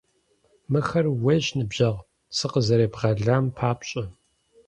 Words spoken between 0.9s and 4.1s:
ууейщ, ныбжьэгъу, сыкъызэребгъэлам папщӀэ!